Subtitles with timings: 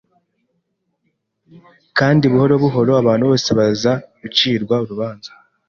[1.97, 5.31] Kandi buhoro buhoro abantu bose baza gucirwa urubanza